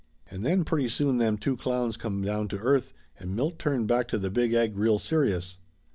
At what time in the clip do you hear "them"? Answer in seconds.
1.19-1.37